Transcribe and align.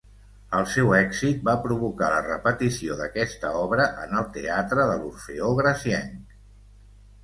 El 0.59 0.63
seu 0.75 0.87
èxit 0.99 1.43
va 1.49 1.55
provocar 1.65 2.09
la 2.15 2.23
repetició 2.29 2.97
d'aquesta 3.03 3.55
obra 3.63 3.87
en 4.09 4.19
el 4.25 4.29
teatre 4.41 4.91
de 4.93 5.01
l'Orfeó 5.05 5.57
Gracienc. 5.65 6.39